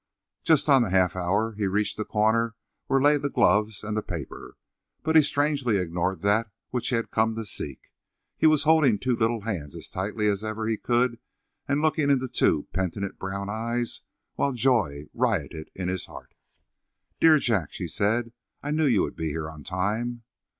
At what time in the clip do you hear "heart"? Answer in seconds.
16.07-16.33